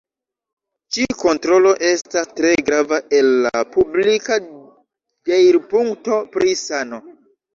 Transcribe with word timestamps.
Ĉi-kontrolo 0.95 1.73
estas 1.89 2.31
tre 2.39 2.53
grava 2.69 2.99
el 3.19 3.29
la 3.47 3.61
publika 3.75 4.39
deirpunkto 5.31 6.17
pri 6.37 6.57
sano. 6.65 6.99